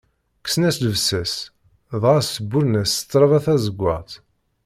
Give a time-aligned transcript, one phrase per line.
[0.45, 1.35] Kksen-as llebsa-s
[2.01, 4.11] dɣa sburren-as s tlaba tazeggaɣt.